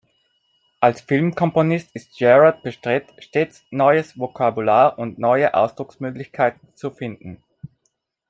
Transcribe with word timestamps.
Als 0.79 1.01
Filmkomponist 1.01 1.91
ist 1.93 2.19
Yared 2.19 2.63
bestrebt, 2.63 3.23
stets 3.23 3.63
"„neues 3.69 4.17
Vokabular“" 4.17 4.97
und 4.97 5.19
"„neue 5.19 5.53
Ausdrucksmöglichkeiten“" 5.53 6.75
zu 6.75 6.89
finden. 6.89 7.43